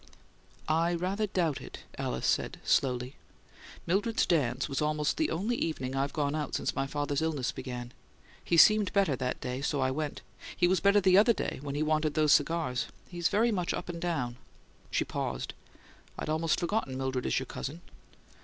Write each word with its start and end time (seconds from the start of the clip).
"I 0.67 0.95
rather 0.95 1.27
doubt 1.27 1.61
it," 1.61 1.81
Alice 1.95 2.25
said, 2.25 2.59
slowly. 2.63 3.17
"Mildred's 3.85 4.25
dance 4.25 4.67
was 4.67 4.81
almost 4.81 5.15
the 5.17 5.29
only 5.29 5.55
evening 5.55 5.95
I've 5.95 6.11
gone 6.11 6.33
out 6.33 6.55
since 6.55 6.73
my 6.75 6.87
father's 6.87 7.21
illness 7.21 7.51
began. 7.51 7.91
He 8.43 8.57
seemed 8.57 8.91
better 8.93 9.15
that 9.17 9.39
day; 9.39 9.61
so 9.61 9.79
I 9.79 9.91
went. 9.91 10.23
He 10.57 10.67
was 10.67 10.79
better 10.79 11.01
the 11.01 11.19
other 11.19 11.33
day 11.33 11.59
when 11.61 11.75
he 11.75 11.83
wanted 11.83 12.15
those 12.15 12.31
cigars. 12.31 12.87
He's 13.09 13.27
very 13.29 13.51
much 13.51 13.75
up 13.75 13.89
and 13.89 14.01
down." 14.01 14.37
She 14.89 15.05
paused. 15.05 15.53
"I'd 16.17 16.29
almost 16.29 16.59
forgotten 16.59 16.93
that 16.93 16.97
Mildred 16.97 17.27
is 17.27 17.37
your 17.37 17.45
cousin." 17.45 17.81